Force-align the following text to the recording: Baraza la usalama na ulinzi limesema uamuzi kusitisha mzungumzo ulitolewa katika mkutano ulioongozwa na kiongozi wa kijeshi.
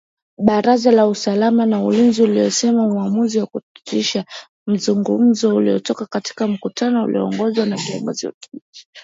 Baraza 0.45 0.91
la 0.91 1.07
usalama 1.07 1.65
na 1.65 1.83
ulinzi 1.83 2.27
limesema 2.27 2.87
uamuzi 2.87 3.45
kusitisha 3.45 4.25
mzungumzo 4.67 5.55
ulitolewa 5.55 6.07
katika 6.07 6.47
mkutano 6.47 7.03
ulioongozwa 7.03 7.65
na 7.65 7.77
kiongozi 7.77 8.25
wa 8.25 8.33
kijeshi. 8.39 8.87